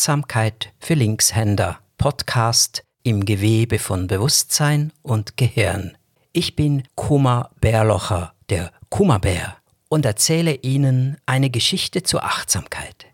[0.00, 5.94] Achtsamkeit für Linkshänder Podcast im Gewebe von Bewusstsein und Gehirn.
[6.32, 9.58] Ich bin Kuma Bärlocher, der Kummerbär,
[9.90, 13.08] und erzähle Ihnen eine Geschichte zur Achtsamkeit.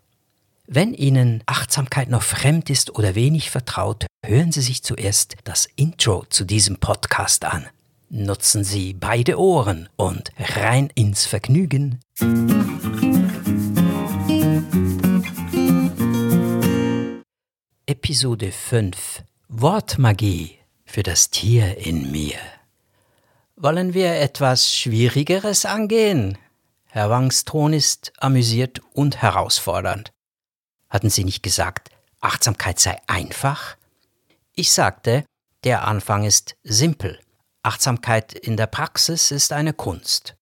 [0.65, 6.23] Wenn Ihnen Achtsamkeit noch fremd ist oder wenig vertraut, hören Sie sich zuerst das Intro
[6.29, 7.65] zu diesem Podcast an.
[8.09, 11.99] Nutzen Sie beide Ohren und rein ins Vergnügen.
[17.89, 22.35] Episode 5 Wortmagie für das Tier in mir.
[23.55, 26.37] Wollen wir etwas Schwierigeres angehen?
[26.87, 30.11] Herr Wangs Ton ist amüsiert und herausfordernd.
[30.89, 31.89] Hatten Sie nicht gesagt,
[32.19, 33.77] Achtsamkeit sei einfach?
[34.53, 35.23] Ich sagte,
[35.63, 37.17] der Anfang ist simpel.
[37.63, 40.35] Achtsamkeit in der Praxis ist eine Kunst.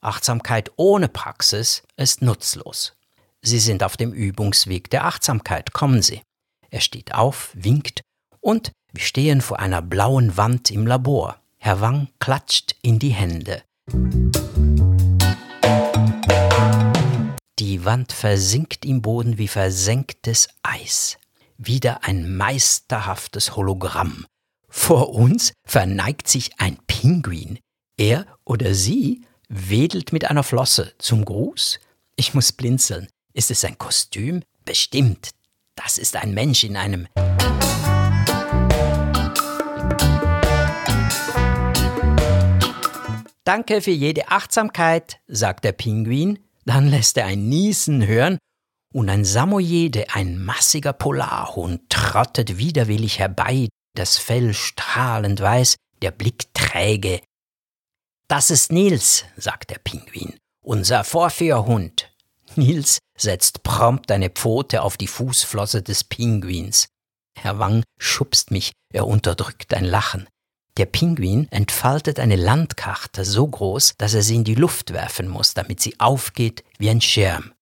[0.00, 2.94] Achtsamkeit ohne Praxis ist nutzlos.
[3.40, 6.22] Sie sind auf dem Übungsweg der Achtsamkeit, kommen Sie.
[6.72, 8.00] Er steht auf, winkt
[8.40, 11.36] und wir stehen vor einer blauen Wand im Labor.
[11.58, 13.62] Herr Wang klatscht in die Hände.
[17.58, 21.18] Die Wand versinkt im Boden wie versenktes Eis.
[21.58, 24.24] Wieder ein meisterhaftes Hologramm.
[24.66, 27.58] Vor uns verneigt sich ein Pinguin.
[27.98, 31.80] Er oder sie wedelt mit einer Flosse zum Gruß.
[32.16, 33.08] Ich muss blinzeln.
[33.34, 34.42] Ist es ein Kostüm?
[34.64, 35.32] Bestimmt.
[35.74, 37.08] Das ist ein Mensch in einem.
[43.44, 48.38] Danke für jede Achtsamkeit, sagt der Pinguin, dann lässt er ein Niesen hören
[48.92, 56.54] und ein Samoyede, ein massiger Polarhund, trottet widerwillig herbei, das Fell strahlend weiß, der Blick
[56.54, 57.20] träge.
[58.28, 62.11] Das ist Nils, sagt der Pinguin, unser Vorführhund.
[62.56, 66.88] Nils setzt prompt eine Pfote auf die Fußflosse des Pinguins.
[67.38, 70.28] Herr Wang schubst mich, er unterdrückt ein Lachen.
[70.78, 75.54] Der Pinguin entfaltet eine Landkarte so groß, dass er sie in die Luft werfen muss,
[75.54, 77.52] damit sie aufgeht wie ein Schirm.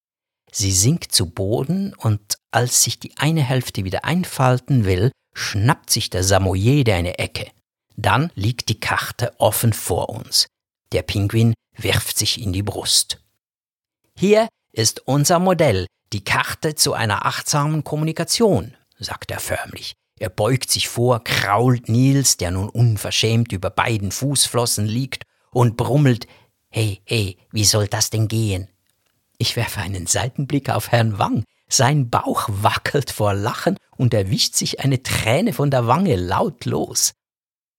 [0.53, 6.11] Sie sinkt zu Boden und als sich die eine Hälfte wieder einfalten will, schnappt sich
[6.11, 7.51] der Samoyede eine Ecke.
[7.97, 10.47] Dann liegt die Karte offen vor uns.
[10.93, 13.21] Der Pinguin wirft sich in die Brust.
[14.19, 19.95] Hier ist unser Modell, die Karte zu einer achtsamen Kommunikation, sagt er förmlich.
[20.19, 26.27] Er beugt sich vor, krault Nils, der nun unverschämt über beiden Fußflossen liegt, und brummelt
[26.73, 28.69] Hey, hey, wie soll das denn gehen?
[29.39, 31.43] Ich werfe einen Seitenblick auf Herrn Wang.
[31.69, 37.13] Sein Bauch wackelt vor Lachen und er wischt sich eine Träne von der Wange lautlos.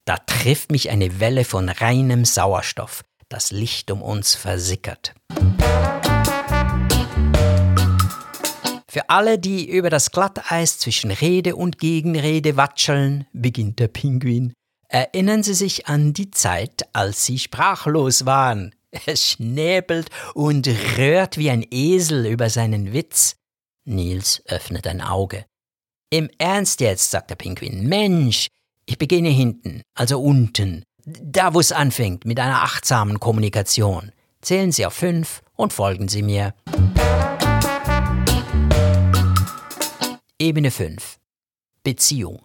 [0.06, 3.04] Da trifft mich eine Welle von reinem Sauerstoff.
[3.30, 5.14] Das Licht um uns versickert.
[9.12, 14.54] Alle, die über das Glatteis zwischen Rede und Gegenrede watscheln, beginnt der Pinguin,
[14.88, 18.74] erinnern Sie sich an die Zeit, als Sie sprachlos waren.
[19.06, 20.68] Er schnäbelt und
[20.98, 23.36] röhrt wie ein Esel über seinen Witz.
[23.86, 25.46] Nils öffnet ein Auge.
[26.10, 27.88] Im Ernst jetzt, sagt der Pinguin.
[27.88, 28.48] Mensch,
[28.86, 34.12] ich beginne hinten, also unten, da wo es anfängt, mit einer achtsamen Kommunikation.
[34.42, 36.54] Zählen Sie auf fünf und folgen Sie mir.
[40.42, 41.20] Ebene 5
[41.84, 42.42] Beziehung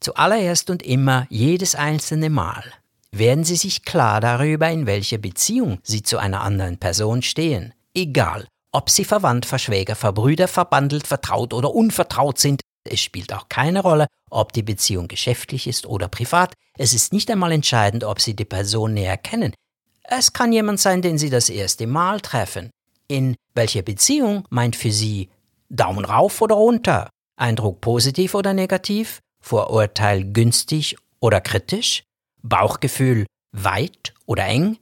[0.00, 2.64] Zuallererst und immer jedes einzelne Mal
[3.12, 7.72] werden Sie sich klar darüber, in welcher Beziehung Sie zu einer anderen Person stehen.
[7.94, 13.82] Egal, ob Sie verwandt, verschwäger, verbrüder, verbandelt, vertraut oder unvertraut sind, es spielt auch keine
[13.82, 16.52] Rolle, ob die Beziehung geschäftlich ist oder privat.
[16.76, 19.54] Es ist nicht einmal entscheidend, ob Sie die Person näher kennen.
[20.02, 22.70] Es kann jemand sein, den Sie das erste Mal treffen.
[23.06, 25.28] In welcher Beziehung meint für Sie
[25.68, 27.10] Daumen rauf oder runter?
[27.36, 29.20] Eindruck positiv oder negativ?
[29.40, 32.04] Vorurteil günstig oder kritisch?
[32.42, 34.78] Bauchgefühl weit oder eng?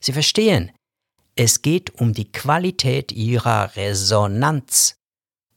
[0.00, 0.72] Sie verstehen,
[1.36, 4.96] es geht um die Qualität Ihrer Resonanz.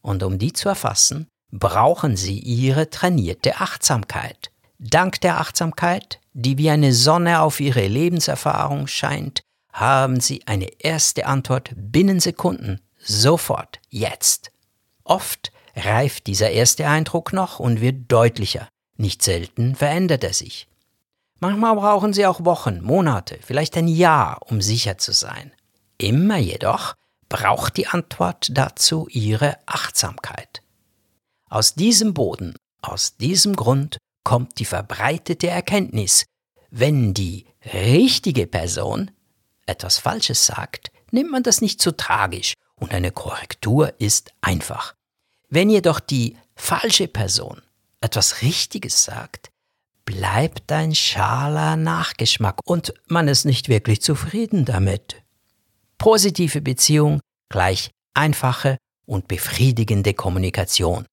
[0.02, 4.52] Und um die zu erfassen, brauchen Sie Ihre trainierte Achtsamkeit.
[4.80, 9.42] Dank der Achtsamkeit, die wie eine Sonne auf Ihre Lebenserfahrung scheint,
[9.74, 14.52] haben Sie eine erste Antwort binnen Sekunden, sofort, jetzt.
[15.08, 18.68] Oft reift dieser erste Eindruck noch und wird deutlicher.
[18.98, 20.68] Nicht selten verändert er sich.
[21.40, 25.54] Manchmal brauchen Sie auch Wochen, Monate, vielleicht ein Jahr, um sicher zu sein.
[25.98, 26.96] Immer jedoch
[27.30, 30.62] braucht die Antwort dazu Ihre Achtsamkeit.
[31.50, 36.26] Aus diesem Boden, aus diesem Grund kommt die verbreitete Erkenntnis,
[36.70, 39.12] wenn die richtige Person
[39.66, 44.97] etwas Falsches sagt, nimmt man das nicht so tragisch und eine Korrektur ist einfach.
[45.50, 47.62] Wenn jedoch die falsche Person
[48.02, 49.50] etwas Richtiges sagt,
[50.04, 55.24] bleibt ein schaler Nachgeschmack und man ist nicht wirklich zufrieden damit.
[55.98, 61.06] Positive Beziehung gleich einfache und befriedigende Kommunikation.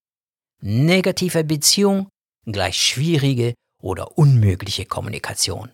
[0.61, 2.09] Negative Beziehung
[2.45, 5.71] gleich schwierige oder unmögliche Kommunikation.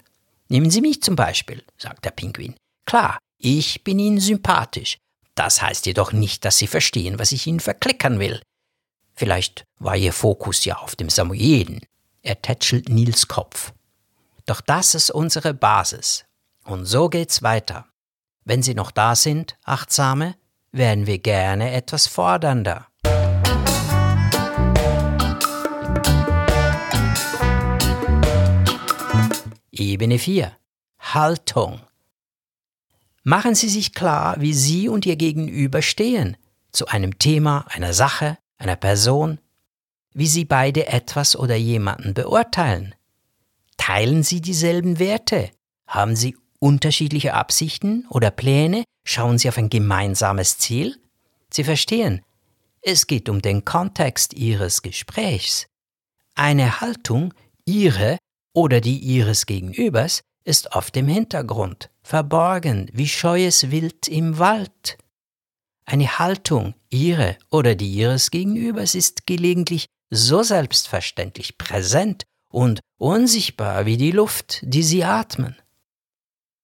[0.49, 2.55] Nehmen Sie mich zum Beispiel, sagt der Pinguin.
[2.85, 4.97] Klar, ich bin Ihnen sympathisch.
[5.35, 8.41] Das heißt jedoch nicht, dass Sie verstehen, was ich Ihnen verklickern will.
[9.13, 11.81] Vielleicht war Ihr Fokus ja auf dem Samoyeden.
[12.21, 13.73] Er tätschelt Nils Kopf.
[14.45, 16.25] Doch das ist unsere Basis.
[16.63, 17.85] Und so geht's weiter.
[18.43, 20.35] Wenn Sie noch da sind, Achtsame,
[20.71, 22.87] werden wir gerne etwas fordernder.
[29.71, 30.51] Ebene 4.
[30.99, 31.81] Haltung.
[33.23, 36.37] Machen Sie sich klar, wie Sie und Ihr Gegenüber stehen
[36.71, 39.39] zu einem Thema, einer Sache, einer Person,
[40.13, 42.95] wie Sie beide etwas oder jemanden beurteilen.
[43.77, 45.49] Teilen Sie dieselben Werte?
[45.87, 48.83] Haben Sie unterschiedliche Absichten oder Pläne?
[49.03, 50.97] Schauen Sie auf ein gemeinsames Ziel?
[51.49, 52.21] Sie verstehen,
[52.81, 55.67] es geht um den Kontext Ihres Gesprächs.
[56.35, 57.33] Eine Haltung,
[57.65, 58.17] Ihre
[58.53, 64.97] oder die Ihres Gegenübers, ist oft im Hintergrund, verborgen wie scheues Wild im Wald.
[65.86, 73.98] Eine Haltung, Ihre oder die Ihres Gegenübers, ist gelegentlich so selbstverständlich präsent und unsichtbar wie
[73.98, 75.56] die Luft, die Sie atmen.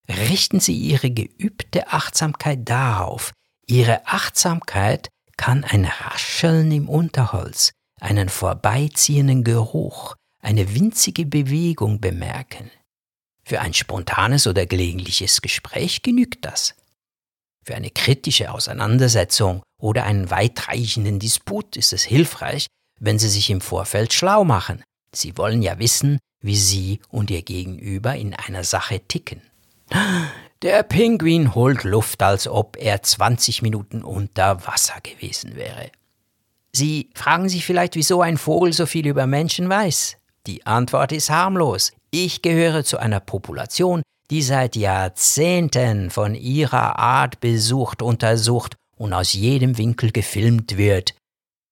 [0.10, 3.34] Richten Sie Ihre geübte Achtsamkeit darauf.
[3.66, 12.72] Ihre Achtsamkeit kann ein Rascheln im Unterholz, einen vorbeiziehenden Geruch, eine winzige Bewegung bemerken.
[13.44, 16.76] Für ein spontanes oder gelegentliches Gespräch genügt das.
[17.68, 22.68] Für eine kritische Auseinandersetzung oder einen weitreichenden Disput ist es hilfreich,
[22.98, 24.82] wenn Sie sich im Vorfeld schlau machen.
[25.14, 29.42] Sie wollen ja wissen, wie Sie und Ihr Gegenüber in einer Sache ticken.
[30.62, 35.92] Der Pinguin holt Luft, als ob er 20 Minuten unter Wasser gewesen wäre.
[36.72, 40.16] Sie fragen sich vielleicht, wieso ein Vogel so viel über Menschen weiß.
[40.46, 41.92] Die Antwort ist harmlos.
[42.12, 49.34] Ich gehöre zu einer Population, die seit Jahrzehnten von ihrer Art besucht, untersucht und aus
[49.34, 51.16] jedem Winkel gefilmt wird.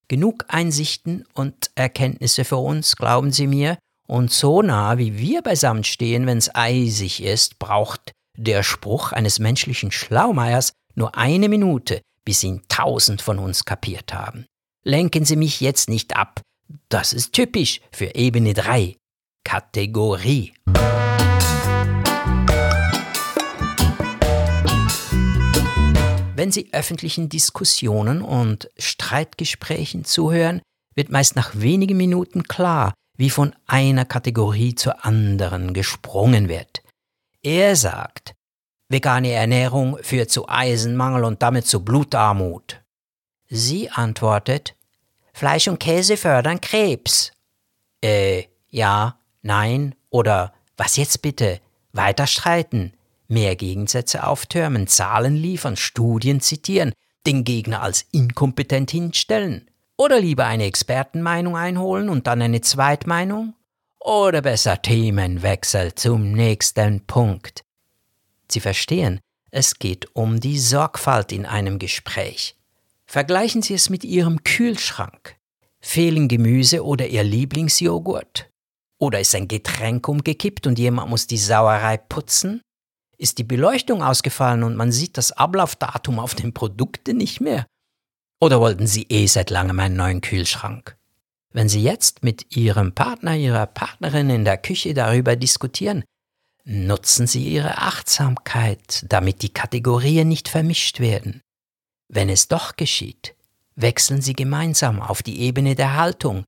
[0.07, 5.83] Genug Einsichten und Erkenntnisse für uns, glauben Sie mir, und so nah wie wir beisammen
[5.83, 12.61] stehen, wenn's eisig ist, braucht der Spruch eines menschlichen Schlaumeiers nur eine Minute, bis ihn
[12.67, 14.45] tausend von uns kapiert haben.
[14.83, 16.41] Lenken Sie mich jetzt nicht ab.
[16.89, 18.95] Das ist typisch für Ebene 3.
[19.43, 20.53] Kategorie.
[26.45, 30.61] Wenn Sie öffentlichen Diskussionen und Streitgesprächen zuhören,
[30.93, 36.83] wird meist nach wenigen Minuten klar, wie von einer Kategorie zur anderen gesprungen wird.
[37.41, 38.35] Er sagt,
[38.89, 42.79] vegane Ernährung führt zu Eisenmangel und damit zu Blutarmut.
[43.47, 44.75] Sie antwortet,
[45.33, 47.31] Fleisch und Käse fördern Krebs.
[48.03, 51.59] Äh, ja, nein oder was jetzt bitte?
[51.91, 52.93] Weiter streiten,
[53.35, 56.93] mehr Gegensätze auftürmen, Zahlen liefern, Studien zitieren,
[57.27, 59.69] den Gegner als inkompetent hinstellen.
[59.97, 63.53] Oder lieber eine Expertenmeinung einholen und dann eine Zweitmeinung?
[63.99, 67.65] Oder besser Themenwechsel zum nächsten Punkt.
[68.49, 69.19] Sie verstehen,
[69.51, 72.55] es geht um die Sorgfalt in einem Gespräch.
[73.05, 75.35] Vergleichen Sie es mit Ihrem Kühlschrank.
[75.81, 78.49] Fehlen Gemüse oder Ihr Lieblingsjoghurt?
[78.97, 82.61] Oder ist ein Getränk umgekippt und jemand muss die Sauerei putzen?
[83.17, 87.65] Ist die Beleuchtung ausgefallen und man sieht das Ablaufdatum auf den Produkten nicht mehr?
[88.41, 90.97] Oder wollten Sie eh seit langem einen neuen Kühlschrank?
[91.53, 96.03] Wenn Sie jetzt mit Ihrem Partner, Ihrer Partnerin in der Küche darüber diskutieren,
[96.65, 101.41] nutzen Sie Ihre Achtsamkeit, damit die Kategorien nicht vermischt werden.
[102.09, 103.35] Wenn es doch geschieht,
[103.75, 106.43] wechseln Sie gemeinsam auf die Ebene der Haltung.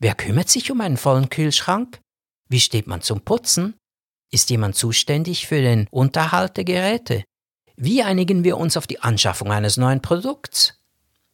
[0.00, 2.00] Wer kümmert sich um einen vollen Kühlschrank?
[2.48, 3.74] Wie steht man zum Putzen?
[4.30, 7.24] Ist jemand zuständig für den Unterhalt der Geräte?
[7.76, 10.74] Wie einigen wir uns auf die Anschaffung eines neuen Produkts?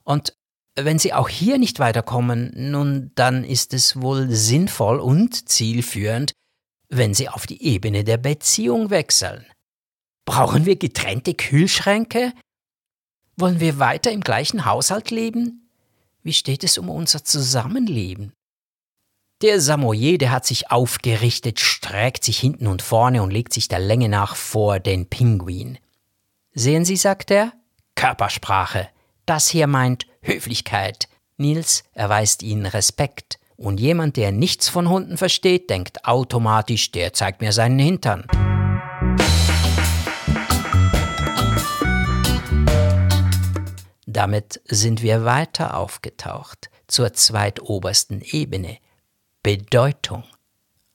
[0.05, 0.35] Und
[0.76, 6.33] wenn Sie auch hier nicht weiterkommen, nun dann ist es wohl sinnvoll und zielführend,
[6.88, 9.47] wenn Sie auf die Ebene der Beziehung wechseln.
[10.25, 12.33] Brauchen wir getrennte Kühlschränke?
[13.37, 15.71] Wollen wir weiter im gleichen Haushalt leben?
[16.23, 18.33] Wie steht es um unser Zusammenleben?
[19.43, 24.09] Der Samoyede hat sich aufgerichtet, streckt sich hinten und vorne und legt sich der Länge
[24.09, 25.76] nach vor den Pinguin.
[26.55, 27.52] Sehen Sie, sagt er,
[27.97, 28.88] Körpersprache.
[29.26, 31.11] Das hier meint Höflichkeit.
[31.37, 37.43] Nils erweist ihnen Respekt, und jemand, der nichts von Hunden versteht, denkt automatisch, der zeigt
[37.43, 38.25] mir seinen Hintern.
[44.07, 48.78] Damit sind wir weiter aufgetaucht zur zweitobersten Ebene
[49.47, 50.25] Bedeutung.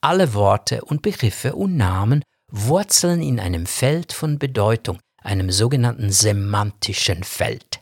[0.01, 7.23] Alle Worte und Begriffe und Namen wurzeln in einem Feld von Bedeutung, einem sogenannten semantischen
[7.23, 7.79] Feld.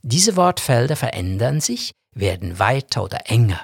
[0.00, 3.60] Diese Wortfelder verändern sich, werden weiter oder enger.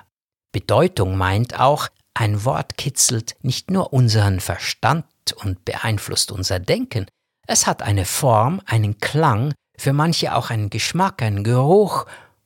[0.52, 7.06] Bedeutung meint auch, ein Wort kitzelt nicht nur unseren Verstand und beeinflusst unser Denken,
[7.46, 12.04] es hat eine Form, einen Klang, für manche auch einen Geschmack, einen Geruch,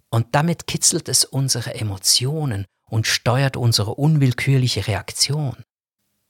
[0.08, 5.56] und damit kitzelt es unsere Emotionen und steuert unsere unwillkürliche Reaktion.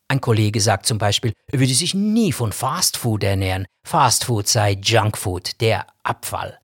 [0.09, 3.67] Ein Kollege sagt zum Beispiel, er würde sich nie von Fastfood ernähren.
[3.85, 6.59] Fastfood sei Junkfood, der Abfall.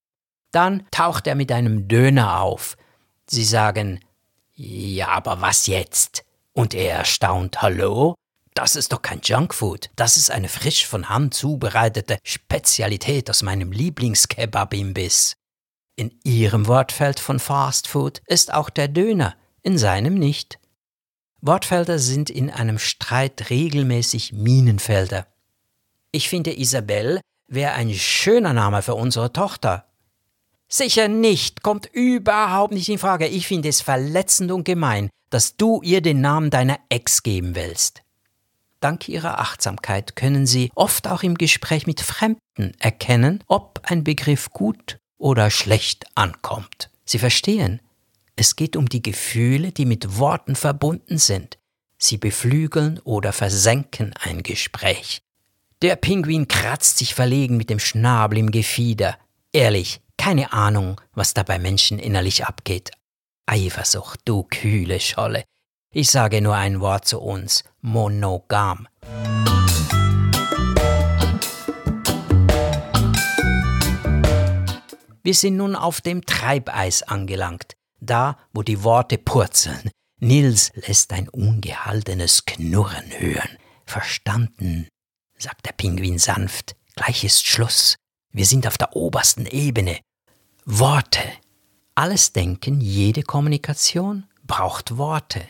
[0.50, 2.76] Dann taucht er mit einem Döner auf.
[3.28, 4.00] Sie sagen,
[4.54, 6.24] ja, aber was jetzt?
[6.52, 8.14] Und er erstaunt, hallo?
[8.54, 13.72] Das ist doch kein Junkfood, das ist eine frisch von Hand zubereitete Spezialität aus meinem
[13.72, 15.34] Lieblingskebab-Imbiss.
[15.96, 19.34] In Ihrem Wortfeld von Fastfood ist auch der Döner,
[19.64, 20.61] in seinem nicht.
[21.40, 25.26] Wortfelder sind in einem Streit regelmäßig Minenfelder.
[26.12, 29.87] Ich finde, Isabelle wäre ein schöner Name für unsere Tochter.
[30.68, 33.26] Sicher nicht, kommt überhaupt nicht in Frage.
[33.26, 38.02] Ich finde es verletzend und gemein, dass du ihr den Namen deiner Ex geben willst.
[38.80, 44.50] Dank ihrer Achtsamkeit können Sie oft auch im Gespräch mit Fremden erkennen, ob ein Begriff
[44.50, 46.90] gut oder schlecht ankommt.
[47.04, 47.80] Sie verstehen,
[48.36, 51.58] es geht um die Gefühle, die mit Worten verbunden sind.
[51.98, 55.22] Sie beflügeln oder versenken ein Gespräch.
[55.82, 59.16] Der Pinguin kratzt sich verlegen mit dem Schnabel im Gefieder.
[59.52, 62.90] Ehrlich, keine Ahnung, was da bei Menschen innerlich abgeht.
[63.46, 65.44] Eifersucht, du kühle Scholle.
[65.92, 67.62] Ich sage nur ein Wort zu uns.
[67.82, 68.88] Monogam.
[75.22, 79.90] Wir sind nun auf dem Treibeis angelangt da wo die Worte purzeln.
[80.20, 83.58] Nils lässt ein ungehaltenes Knurren hören.
[83.84, 84.88] Verstanden,
[85.38, 86.76] sagt der Pinguin sanft.
[86.96, 87.96] Gleich ist Schluss.
[88.32, 89.99] Wir sind auf der obersten Ebene.
[90.64, 91.23] Worte.
[91.94, 95.42] Alles Denken, jede Kommunikation braucht Worte.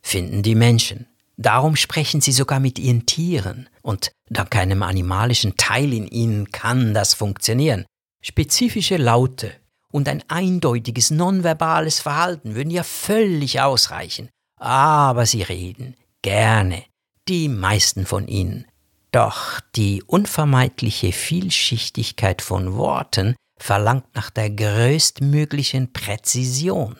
[0.00, 1.06] Finden die Menschen.
[1.36, 3.68] Darum sprechen sie sogar mit ihren Tieren.
[3.82, 7.84] Und dank einem animalischen Teil in ihnen kann das funktionieren.
[8.22, 9.52] Spezifische Laute
[9.94, 14.28] und ein eindeutiges nonverbales Verhalten würden ja völlig ausreichen.
[14.58, 16.82] Aber sie reden gerne,
[17.28, 18.66] die meisten von ihnen.
[19.12, 26.96] Doch die unvermeidliche Vielschichtigkeit von Worten verlangt nach der größtmöglichen Präzision.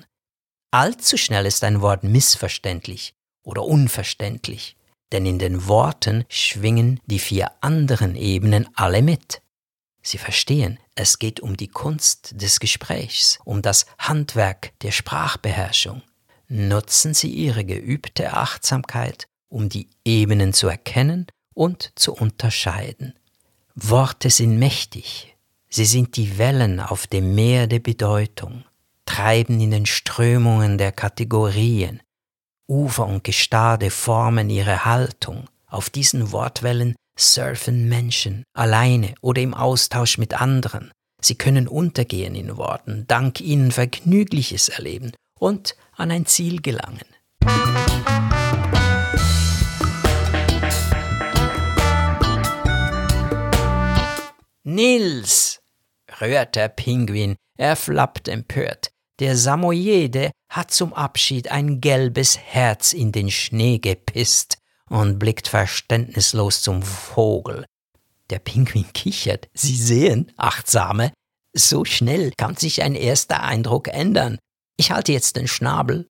[0.71, 4.77] Allzu schnell ist ein Wort missverständlich oder unverständlich,
[5.11, 9.41] denn in den Worten schwingen die vier anderen Ebenen alle mit.
[10.07, 16.03] Sie verstehen, es geht um die Kunst des Gesprächs, um das Handwerk der Sprachbeherrschung.
[16.47, 23.15] Nutzen Sie Ihre geübte Achtsamkeit, um die Ebenen zu erkennen und zu unterscheiden.
[23.75, 25.35] Worte sind mächtig.
[25.71, 28.65] Sie sind die Wellen auf dem Meer der Bedeutung,
[29.07, 32.03] treiben in den Strömungen der Kategorien.
[32.69, 35.49] Ufer und Gestade formen ihre Haltung.
[35.67, 40.91] Auf diesen Wortwellen surfen Menschen, alleine oder im Austausch mit anderen.
[41.21, 47.05] Sie können untergehen in Worten, dank ihnen Vergnügliches erleben und an ein Ziel gelangen.
[54.65, 55.61] Nils,
[56.21, 58.91] rührt der Pinguin, er flappt empört.
[59.21, 64.59] Der Samoyede hat zum Abschied ein gelbes Herz in den Schnee gepisst
[64.95, 67.67] und blickt verständnislos zum Vogel.
[68.31, 69.49] Der Pinguin kichert.
[69.53, 71.13] Sie sehen, Achtsame,
[71.53, 74.39] so schnell kann sich ein erster Eindruck ändern.
[74.77, 76.07] Ich halte jetzt den Schnabel.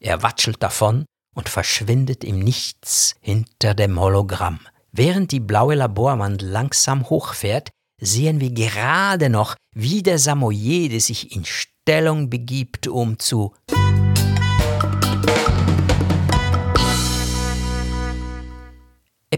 [0.00, 1.04] Er watschelt davon
[1.36, 4.58] und verschwindet im Nichts hinter dem Hologramm.
[4.90, 11.44] Während die blaue Laborwand langsam hochfährt, sehen wir gerade noch, wie der Samoyede sich in
[11.44, 13.54] Stellung begibt, um zu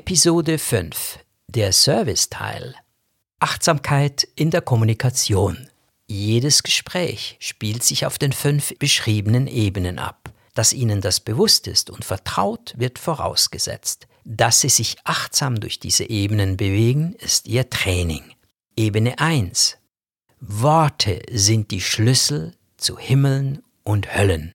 [0.09, 2.75] Episode 5 Der Serviceteil
[3.41, 5.69] Achtsamkeit in der Kommunikation
[6.07, 10.33] Jedes Gespräch spielt sich auf den fünf beschriebenen Ebenen ab.
[10.55, 14.09] Dass Ihnen das bewusst ist und vertraut, wird vorausgesetzt.
[14.25, 18.33] Dass Sie sich achtsam durch diese Ebenen bewegen, ist Ihr Training.
[18.77, 19.77] Ebene 1
[20.41, 24.53] Worte sind die Schlüssel, zu Himmeln und Höllen.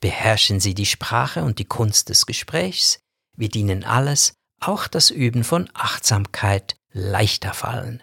[0.00, 2.98] Beherrschen Sie die Sprache und die Kunst des Gesprächs,
[3.38, 4.34] wird Ihnen alles,
[4.66, 8.00] auch das Üben von Achtsamkeit, leichter fallen.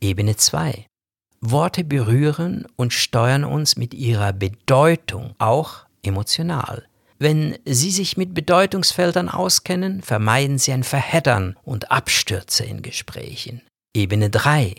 [0.00, 0.86] Ebene 2.
[1.40, 6.86] Worte berühren und steuern uns mit ihrer Bedeutung auch emotional.
[7.18, 13.60] Wenn Sie sich mit Bedeutungsfeldern auskennen, vermeiden Sie ein Verheddern und Abstürze in Gesprächen.
[13.94, 14.74] Ebene 3.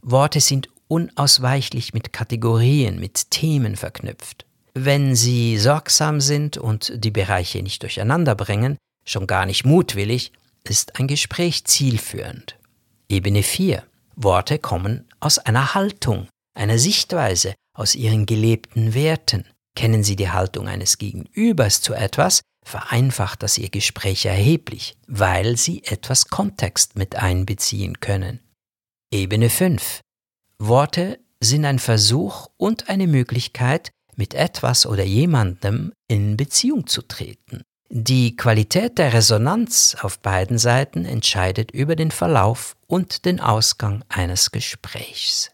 [0.00, 4.46] Worte sind unausweichlich mit Kategorien, mit Themen verknüpft.
[4.74, 10.32] Wenn Sie sorgsam sind und die Bereiche nicht durcheinander bringen, schon gar nicht mutwillig,
[10.64, 12.56] ist ein Gespräch zielführend.
[13.08, 13.84] Ebene 4.
[14.16, 19.46] Worte kommen aus einer Haltung, einer Sichtweise, aus ihren gelebten Werten.
[19.74, 25.82] Kennen Sie die Haltung eines Gegenübers zu etwas, vereinfacht das Ihr Gespräch erheblich, weil Sie
[25.84, 28.40] etwas Kontext mit einbeziehen können.
[29.10, 30.00] Ebene 5.
[30.58, 37.62] Worte sind ein Versuch und eine Möglichkeit, mit etwas oder jemandem in Beziehung zu treten.
[37.94, 44.50] Die Qualität der Resonanz auf beiden Seiten entscheidet über den Verlauf und den Ausgang eines
[44.50, 45.51] Gesprächs.